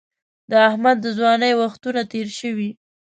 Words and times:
د 0.51 0.51
احمد 0.69 0.97
د 1.01 1.05
ځوانۍ 1.17 1.53
وختونه 1.61 2.01
تېر 2.11 2.27
شوي. 2.39 2.69